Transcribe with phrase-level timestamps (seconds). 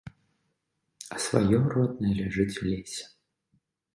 [1.15, 3.03] А сваё, роднае, ляжыць у лесе!